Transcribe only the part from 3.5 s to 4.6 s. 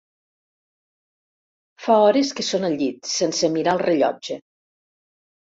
mirar el rellotge.